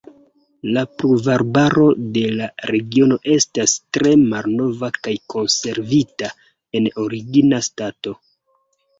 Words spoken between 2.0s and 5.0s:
de la regiono estas tre malnova